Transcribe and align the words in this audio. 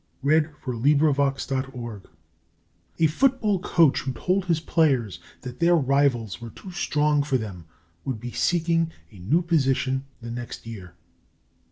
Miriam 0.23 0.55
Teichner. 0.65 1.69
HOLD 1.69 2.01
FAST 2.01 2.13
A 2.97 3.05
football 3.05 3.59
coach 3.59 3.99
who 4.01 4.11
told 4.13 4.45
his 4.45 4.59
players 4.59 5.19
that 5.41 5.59
their 5.59 5.75
rivals 5.75 6.41
were 6.41 6.49
too 6.49 6.71
strong 6.71 7.21
for 7.21 7.37
them 7.37 7.65
would 8.03 8.19
be 8.19 8.31
seeking 8.31 8.91
a 9.11 9.19
new 9.19 9.43
position 9.43 10.05
the 10.19 10.31
next 10.31 10.65
year. 10.65 10.95